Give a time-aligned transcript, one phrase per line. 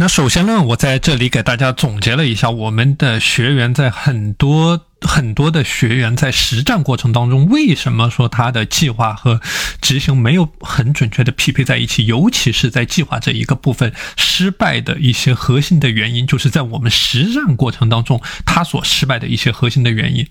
[0.00, 9.40] 那首先呢，我在这里给大家总结了一下，我们的学员在很多很多的学员在实战过程当中，为什么说他的计划和
[9.80, 20.28] 执行没有很准确的匹配在一起，尤其是在计划这一个部分失败的一些核心的原因，就是在我们实战过程当中他所失败的一些核心的原因。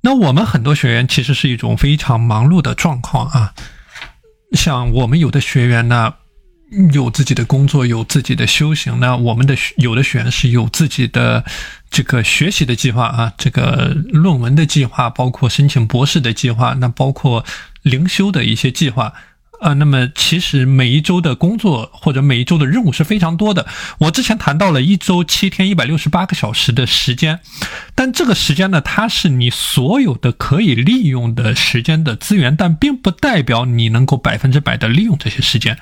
[0.00, 3.54] 那我们很多学员其实是一种非常忙碌的状况啊，
[4.50, 6.14] 像我们有的学员呢。
[6.92, 8.98] 有自己的工作，有自己的修行。
[9.00, 11.44] 那我们的有的学员是有自己的
[11.90, 17.44] 这个学习的计划啊，这个论文的计划，包括申请博士的计划，那包括
[17.82, 19.12] 灵修的一些计划
[19.60, 19.74] 啊。
[19.74, 23.66] 那么其实每一周的工作或者每一周的任务是非常多的。
[23.98, 27.40] 我之前谈到了一周七天一百六十八个小时的时间，
[27.94, 35.78] 但这个时间呢，它是你所有的可以利用的时间的资源，但并不代表你能够百分之百的利用这些时间。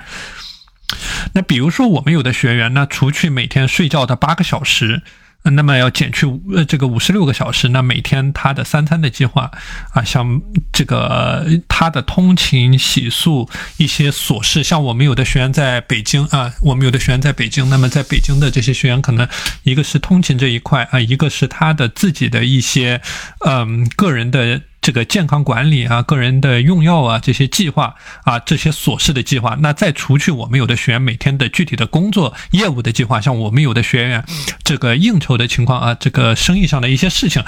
[1.35, 5.03] 那比如说，我们有的学员呢，除去每天睡觉的八个小时，
[5.45, 9.51] 那么要减去呃这个五十六个小时，那每天他的三餐的计划
[9.93, 10.41] 啊，像
[10.73, 19.27] 这个他的通勤、洗漱一些琐事，像我们有的学员在北京啊，我们有的学员在北京，那么在北京的这些学员，可能
[19.65, 23.01] 一个是通勤这一块啊，一个是他的自己的一些
[23.47, 24.61] 嗯个人的。
[24.83, 27.95] 这个健康管理啊，个人的用药啊，这些计划
[28.25, 34.25] 啊，这些琐事的计划，那再除去我们有的学员每天的具体的工作业务的计划，像我们有的学员
[34.65, 37.41] 这个应酬的情况啊，这个生意上的一些事情，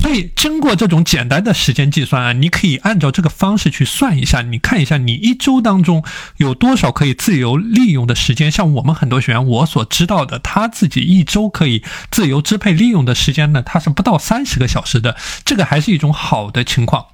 [0.00, 6.04] 所以经过这种简单的时间计算啊，你可以按照这个方式去算一下，你看一下你一周当中
[6.36, 8.48] 有多少可以自由利用的时间。
[8.48, 16.64] 像我们很多学员，我所知道的，他自己一周可以自由支配利用的时间呢，他是不到三十个小时的，这个还是一种好的。
[16.76, 17.06] 情况，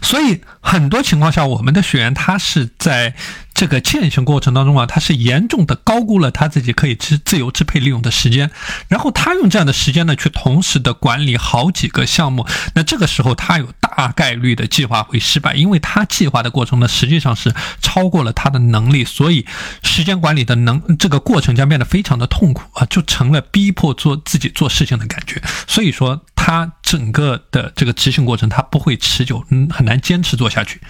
[0.00, 3.16] 所以很多情况下，我们的学员他是在。
[3.58, 8.52] 这个践行过程当中啊，他是严重的高估了他自己可以支自由支配利用的时间，
[8.86, 17.52] 然后他用这样的时间呢，去同时的管理好几个项目，那这个时候他有大概率的计划会失败，因为他计划的过程呢，实际上是
[17.82, 19.44] 超过了他的能力，所以
[19.82, 30.80] 时间管理的能这个过程将变得非常的痛苦啊，就成了逼迫做自己做事情的感觉，所以说他整个的这个执行过程他不会持久，嗯，很难坚持做下去。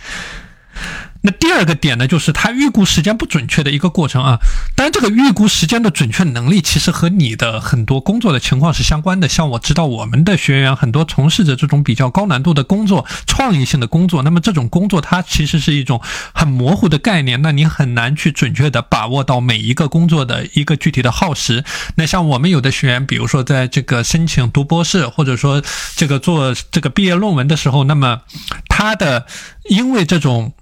[1.21, 4.39] 那第二个点呢，就是他预估时间不准确的一个过程啊。
[4.77, 9.29] 当然，这个预估时间的准确能力，其实和你的很多工作的情况是相关的。
[9.29, 16.01] 像我知道我们的学员很多从事着这种比较高难度的工作、创意性的工作，那么这种工作它其实是一种
[16.33, 21.65] 很模糊的概念，那你很难去准确的把握到每一个工作的一个具体的耗时。
[21.97, 25.61] 那像我们有的学员，比如说在这个申请读博士，或者说
[25.97, 28.21] 这个做这个毕业论文的时候，那么
[28.69, 29.27] 他的
[29.69, 30.55] 因为这种。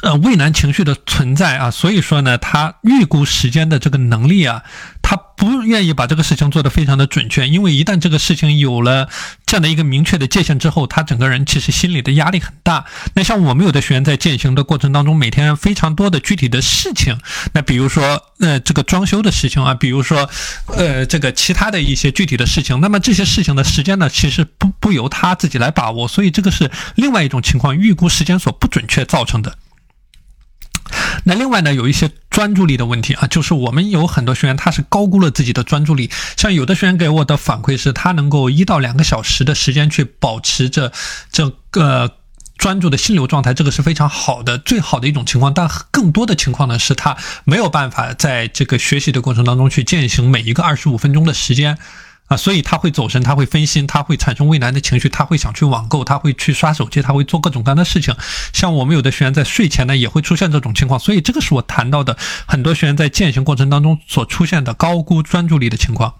[0.00, 4.62] 呃，畏难情绪的存在啊，所以说呢，他预估时间的这个能力啊，
[5.02, 9.10] 他不愿意把这个事情做得非常的准确，因为一旦这个事情有了
[9.44, 12.86] 这样的一个明确的界限之后，他整个人其实心里的压力很大。
[13.14, 17.18] 那像我们有的学员在践行的过程当中，每天非常多的具体的事情，
[17.52, 20.28] 那比如说呃这个装修的事情啊，比如说
[20.68, 29.54] 呃这个其他的一些具体的事情，那么这些事情的时间呢，其实不不由他自己来把握，所以这个是另外一种情况，预估时间所不准确造成的。
[31.24, 36.10] 那另外呢，有一些专注力的问题啊，就是我们有很多学员他是高估了自己的专注力。
[36.36, 40.92] 像有的学员给我的反馈是，他能够一到两个小时的时间去保持着
[41.30, 42.18] 这个
[42.58, 45.54] 专注的心流状态，这个是非常好的，最好的一种情况。
[45.54, 51.78] 但更多的情况呢，是他没有办法在这个学习的过程当中去践行每一个二十五分钟的时间。
[52.32, 58.16] 啊，所以他会走神，他会分心，他会产生畏难的情绪，他会想去网购，他会去刷手机，他会做各种各样的事情。
[58.54, 60.98] 像我们有的学员在睡前呢，也会出现这种情况。
[60.98, 62.16] 所以这个是我谈到的
[62.46, 66.14] 很多学员在践行过程当中所出现的高估专注力的情况。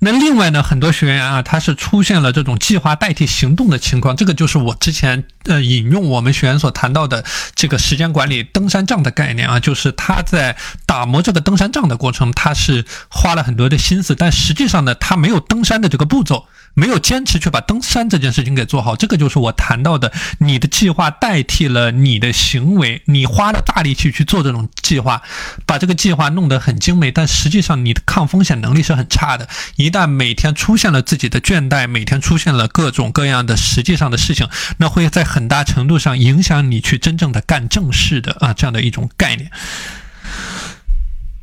[0.00, 10.56] 那另外呢，很多学员啊，他是出现了这种计划代替行动的情况，这个就是我之前呃引用我们学员所谈到的这个时间管理登山杖的概念啊，就是他在
[10.86, 16.46] 打磨这个登山杖的过程，他是花了很多的心思，但实际上呢，他没有登山的这个步骤。
[16.74, 25.20] 没有坚持去把登山这件事情给做好，这个就是我谈到的，你的计划代替了你的行为，你花了大力气去做这种计划，
[25.66, 29.48] 把这个计划弄得很精美，但实际上你的抗风险能力是很差的。
[29.74, 34.46] 一一旦每天出现了自己的倦怠，每天出现了各种各样的实际上的事情，
[34.76, 39.50] 那会在很大程度上影响你去真正的干正事的啊这样的一种概念。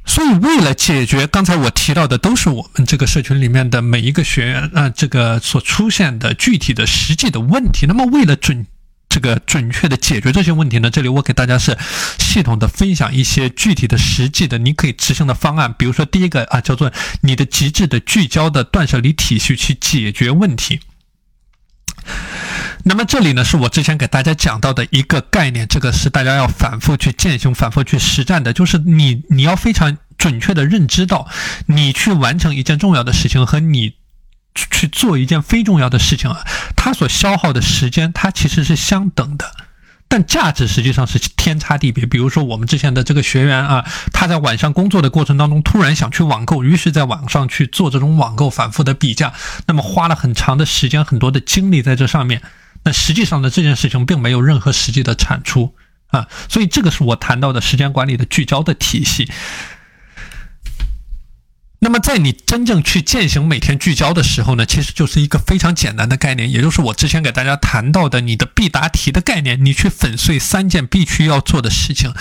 [0.06, 7.88] 所以，为了解决刚才我提到的，都是我们这个社群里面的每一个学员啊，这个所出现的具体的实际的问题。
[7.88, 8.68] 那么，为了准。
[9.16, 10.90] 这个准确的解决这些问题呢？
[10.90, 11.78] 这里我给大家是
[12.20, 15.74] 系统的分享一些具体的、实际的，你可以执行的方案。
[15.80, 16.92] 比如说第一个啊，叫做
[17.22, 20.82] 你的极致的聚焦的断舍离体系去解决问题。
[22.84, 31.30] 那么这里呢，是我之前给大家讲到的一个概念，这个是大家要反复去践行、反复去实战的，就是你你要非常准确的认知到，
[31.68, 33.94] 你去完成一件重要的事情和你。
[34.56, 36.40] 去去做一件非重要的事情啊，
[36.76, 39.52] 它所消耗的时间，它其实是相等的，
[40.08, 42.06] 但价值实际上是天差地别。
[42.06, 49.34] 比如说我们之前的这个学员啊，他在晚上工作的过程当中，突然想去网购，于是在网上去做这种网购，反复的比价，
[49.68, 52.42] 那么花了很长的时间、很多的精力在这上面，
[52.84, 55.76] 那实际上呢，这件事情并没有任何实际的产出
[56.08, 59.30] 啊，所以这个是我谈到的时间管理的聚焦的体系。
[61.86, 72.12] 那么，在你真正去践行每天聚焦的时候呢，其实就是一个非常简单的概念，也就是我之前给大家谈到的你的必答题的概念，你去粉碎三件必须要做的事情。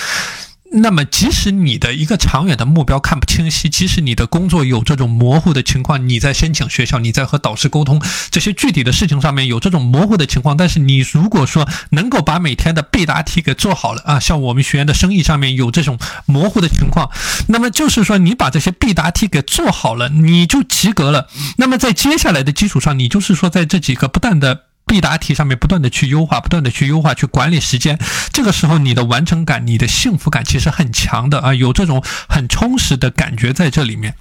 [0.77, 17.09] 那么，即使你的一个长远的目标看不清晰，即使你的工作有这种模糊的情况，你在申请学校，你在和导师沟通这些具体的事情上面有这种模糊的情况，但是你如果说能够把每天的必答题给做好了啊，像我们学员的生意上面有这种模糊的情况，
[17.47, 21.29] 那么就是说你把这些必答题给做好了，你就及格了。
[21.59, 24.63] 那么在接下来的基础上，你就是说在这几个不断的。
[24.95, 27.99] 必答题上面不断的去优化，不断的去优化，去管理时间。
[28.33, 34.15] 这个时候，你的完成感、你的幸福感其实很强的啊，有这种很充实的感觉在这里面。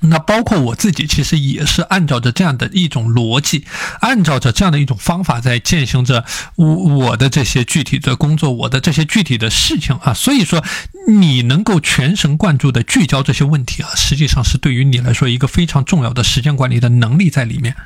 [0.00, 3.66] 那包括我自己，其实也是按照着这样的一种逻辑，
[4.00, 6.24] 按照着这样的一种方法在践行着
[6.56, 10.14] 我我的这些具体的工作，我的这些具体的事情啊。
[10.14, 10.64] 所以说，
[11.08, 17.76] 你能够全神贯注的聚焦这些问题啊，实际上是对于你来说一个非常重要的时间管理的能力在里面。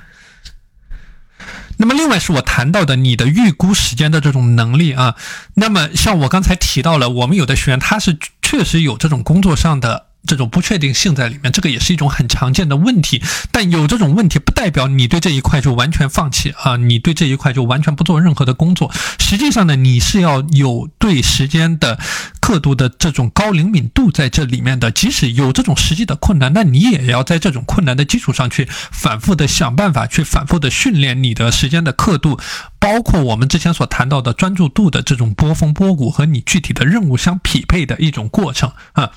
[1.76, 5.14] 那么，另外是我谈到的你的预估时间的这种能力啊。
[5.54, 10.06] 那么，像我刚才提到了，我们有的学员他是确实有这种工作上的。
[10.26, 13.22] 这种不确定性在里面，这个也是一种很常见的问题。
[13.52, 16.78] 但有这种问题，不代表你对这一块就完全放弃啊！
[16.78, 18.90] 你对这一块就完全不做任何的工作。
[19.18, 21.98] 实际上呢，你是要有对时间的
[22.44, 24.90] 刻度的这种高灵敏度在这里面的。
[24.90, 32.38] 即使有这种实际的困难，那你也要在这种困难的基础上去反复的想办法，去反复的训练你的时间的刻度，
[32.78, 39.10] 包括我们之前所谈到的专注度的这种波峰波谷和你具体的任务相匹配的一种过程啊。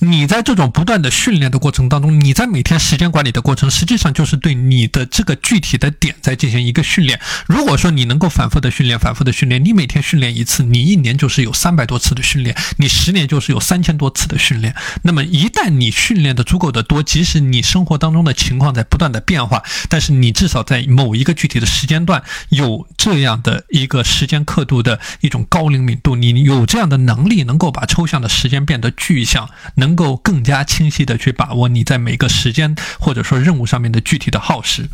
[0.00, 7.20] 你在这种不断的训练的过程当中，你在每天时间管理的过程，实际上就是对你的这个具体的点在进行一个训练。
[7.46, 14.74] 如果说你能够反复的训练，反复的训练，你每天训练一次，你一年就是有三百多次的训练，你十年就是有三千多次的训练。
[15.02, 29.49] 那么一旦你训练的足够的多，即使你生活当中的情况在不断的变化，但是你至少在某一个具体的时间段有这样的一个时间刻度的一种高灵敏度，你有这样的能力，能够把抽象的时间变得具象。
[29.76, 34.88] 能够更加清晰的去把握你在每个时间或者说任务上面的具体的耗时。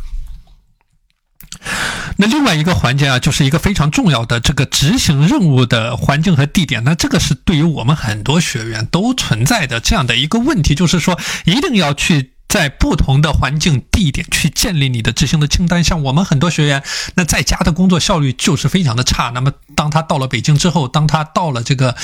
[2.17, 6.83] 那另外一个环节啊，就是一个非常重要的这个执行任务的环境和地点。
[6.83, 15.83] 那这个是对于我们很多学员都存在的这样的一个问题，就是说一定要去在不同的环境地点去建立你的执行的清单。
[15.83, 16.83] 像我们很多学员，
[17.15, 19.29] 那在家的工作效率就是非常的差。
[19.29, 21.95] 那么当他到了北京之后，当他到了这个。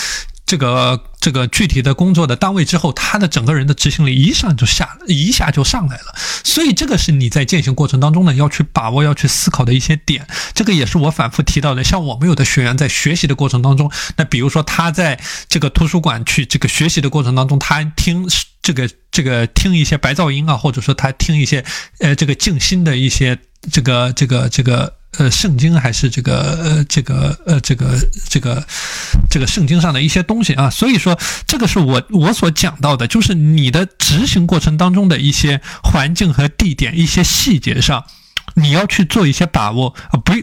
[0.54, 6.14] 这个这个具体的工作的单位之后，他的整个人的执行力一上就下，一下就上来了。
[6.44, 10.28] 所以这个是你在践行过程当中呢，要去把握、要去思考的一些点。
[10.54, 11.84] 这个也是我反复提到的。
[11.84, 15.20] 像我们有的学员在学习的过程当中，那比如说他在
[15.50, 18.28] 这个图书馆去这个学习的过程当中，他听
[18.62, 21.66] 这个这个听一些白噪音啊，或者说他听一些
[21.98, 23.40] 呃这个静心的一些
[23.72, 24.94] 这个这个这个。
[25.18, 27.98] 呃，圣经还是这个呃，这个呃，这个
[28.30, 28.66] 这个
[29.30, 38.06] 这个圣经上的一些东西啊，所以说这个是我我所讲到的，就是你的执行过程当中的一些环境和地点、一些细节上，
[38.56, 40.34] 你要去做一些把握啊，不。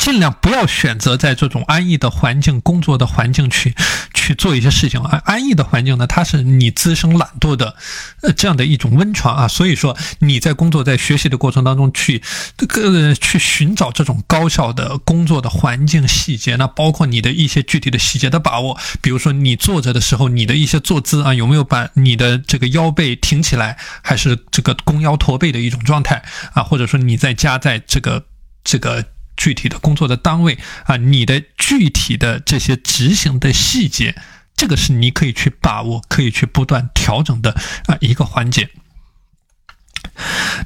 [0.00, 3.74] 尽量不要选择在这种安逸的环境、工作的环境去
[4.14, 5.20] 去做一些事情啊。
[5.26, 7.76] 安逸的环境呢，它是你滋生懒惰的，
[8.22, 9.46] 呃，这样的一种温床啊。
[9.46, 12.22] 所以说你在工作、在学习的过程当中，去
[12.56, 18.78] 这个去寻找这种高效的工作的环境细节，那包括你的一些具体的细节的把握。
[19.02, 26.22] 比如说你坐着的时候，你的一些坐姿啊，有没有把你的这个腰背挺起来，还是这个弓腰驼背的一种状态
[26.54, 26.62] 啊？
[26.62, 28.24] 或者说你在家在这个
[28.64, 29.04] 这个。
[29.40, 34.14] 具体的工作的单位啊，你的具体的这些执行的细节，
[34.54, 37.52] 这个是你可以去把握、可以去不断调整的
[37.86, 38.68] 啊一个环节。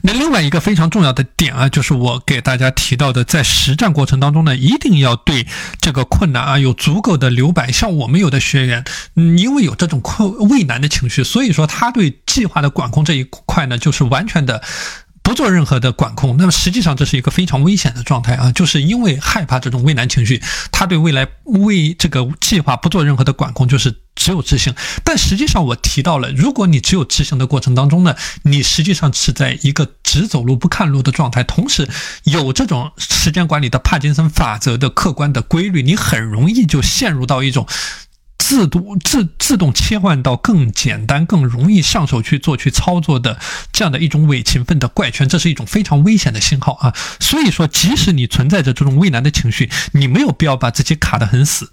[0.03, 5.47] 那另外一个非常重要的点啊，就是我给大家提到的，在实战过程当中呢，一定要对
[5.81, 7.71] 这个困难啊有足够的留白。
[7.71, 14.61] 像我们有的学员，嗯，因为有这种困畏难的情绪，所以说他对计划的管控这一块呢，就是完全的。
[15.25, 18.53] 不做任何的管控，那么实际上这是一个非常危险的状态啊！
[18.53, 20.41] 就是因为害怕这种畏难情绪，
[20.71, 24.75] 他对未来为这个计划不做任何的管控，就是只有执行。
[25.03, 31.89] 但实际上我提到了，如果你只有执行的过程当中呢，你实际上是在一个只走路不看路的状态，同时
[32.25, 37.67] 有这种时间管理的帕金森法则的客观的规律，你很容易就陷入到一种。
[38.39, 43.39] 自动自自动切换到更简单、更容易上手去做、去操作的
[43.73, 46.95] 这样的一种伪勤奋的怪圈，这是一种非常危险的信号啊！
[47.21, 51.71] 所以说，即使你存在着这种畏难的情绪，你没有必要把自己卡得很死。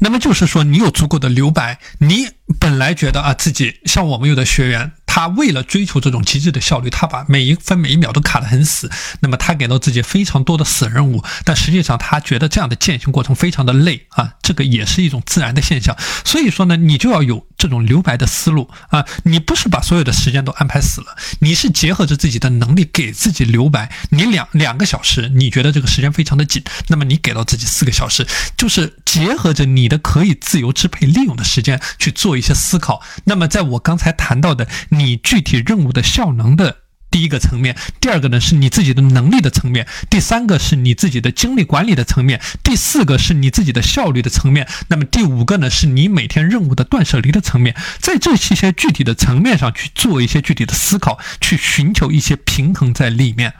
[0.00, 4.92] 那么就是说，你有足够的留白，你本来觉得啊，自己像我们有的学员。
[5.14, 8.90] 他为了追求这种极致的效率，他把每一分每一秒都卡得很死。
[9.20, 15.96] 那么他给到自己非常多的死任务，但实际上他觉得这样的践行过程非常的累啊，这个也是一种自然的现象。
[16.24, 23.92] 所以说呢，你就要有这种留白的思路啊，你不是把所有的时间都安排死了，你是结合着自己的能力给自己留白。
[24.10, 33.00] 你两两个小时，你觉得这个时间非常的紧，那么你给到自己四个小时，就是结合着你的可以自由支配利用的时间去做一些思考。
[33.26, 35.03] 那么在我刚才谈到的你。
[35.04, 36.78] 你具体任务的效能的
[37.10, 53.54] 第一个层面，第二个呢是你自己的能力的层面，第三个是你自己的精力管理的层面，第四个是你自己的效率的层面，那么第五个呢是你每天任务的断舍离的层面，在这些具体的层面上去做一些具体的思考，去寻求一些平衡在里面。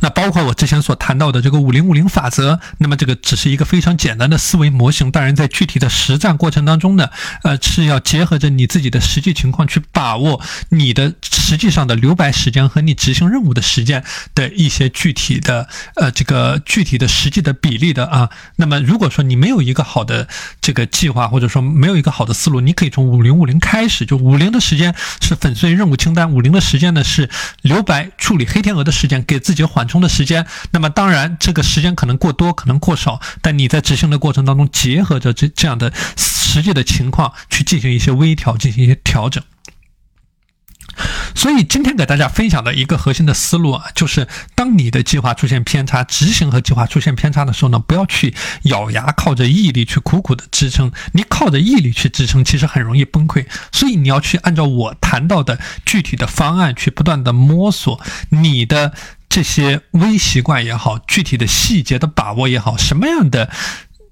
[0.00, 5.10] 那包括我之前所谈到的这个五零五零法则，那么这个只是一个非常简单的思维模型。
[5.10, 7.08] 当然，在具体的实战过程当中呢，
[7.42, 10.40] 呃，是要结合着你自己的实际情况去把握
[10.70, 14.02] 你的实际上的留白时间和你执行任务的时间
[14.34, 18.30] 的一些具体的呃这个具体的实际的比例的啊。
[18.56, 20.26] 那么，如果说你没有一个好的
[20.62, 24.06] 这个计划，或者说没有一个好的思路，你可以从五零五零开始。
[24.06, 27.28] 就五零的时间是粉碎任务清单，五零的时间呢是
[27.60, 29.66] 留白处理黑天鹅的时间，给自己。
[29.76, 39.44] 缓冲的时间，那么当然这个时间可能过多，可能过少，但你在执行的过程当中，结合着这这样的实际的情况去进行一些微调，进行一些调整。
[41.34, 53.44] 所以今天给大家分享的一个核心的思路啊，就是当你的计划出现偏差，执行和计划出现偏差的时候呢，不要去咬牙靠着毅力去苦苦的支撑，你靠着毅力去支撑，其实很容易崩溃。
[53.72, 58.94] 所以你要去按照我谈到的具体的方案去不断的摸索你的。
[59.36, 63.50] 这些微习惯也好，具体的细节的把握也好，什么样的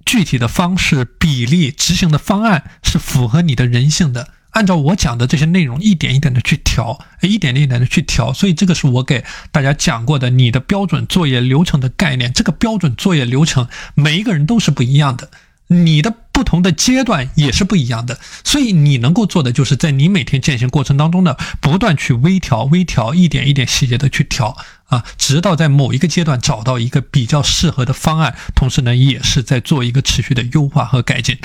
[0.05, 4.29] 具体的方式、比例、执行的方案是符合你的人性的？
[4.51, 8.35] 按照我讲的这些内容，一点一点的去调，一点一点的去调。
[8.35, 12.31] 所以这个是我给大家讲过的你的标准作业流程的概念。
[12.31, 15.31] 这个标准作业流程，每一个人都是不一样的。
[15.69, 24.57] 你的不同的阶段也是不一样的，所以你能够做的就是在你每天践行过程当中呢，不断去微调、微调，一点一点细节的去调
[24.87, 31.39] 啊，直到在某一个阶段找到一个比较适合的方案，同时呢，也是在做一个持续的优化和改进。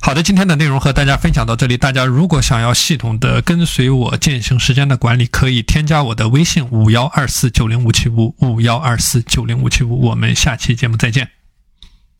[0.00, 1.76] 好的，今天的内容和大家分享到这里。
[1.76, 10.06] 大家如果想要系统的跟随我践行时间的管理，可以添加我的微信五幺二四九零五七五五幺二四九零五七五。
[10.06, 11.35] 我们下期节目再见。